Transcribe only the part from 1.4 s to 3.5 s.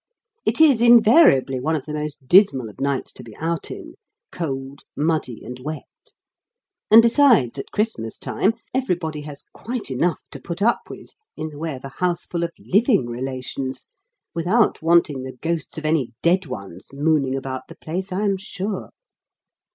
one of the most dismal of nights to be